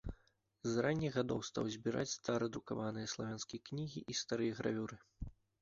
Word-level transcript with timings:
З 0.71 0.85
ранніх 0.85 1.17
гадоў 1.19 1.43
стаў 1.49 1.69
збіраць 1.75 2.07
старадрукаваныя 2.15 3.11
славянскія 3.15 3.65
кнігі 3.71 4.05
і 4.15 4.21
старыя 4.25 4.53
гравюры. 4.63 5.03